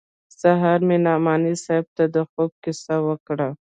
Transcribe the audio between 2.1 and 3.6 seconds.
د خوب کيسه وکړه.